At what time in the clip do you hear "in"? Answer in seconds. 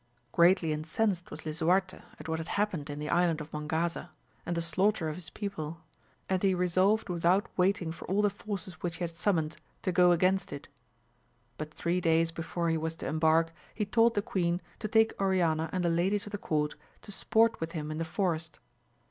2.89-2.97, 17.91-17.99